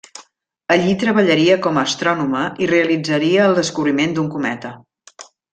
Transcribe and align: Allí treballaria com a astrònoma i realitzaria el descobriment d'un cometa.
Allí 0.75 0.93
treballaria 1.03 1.57
com 1.67 1.77
a 1.77 1.83
astrònoma 1.89 2.43
i 2.65 2.71
realitzaria 2.73 3.47
el 3.51 3.55
descobriment 3.63 4.17
d'un 4.17 4.33
cometa. 4.37 4.77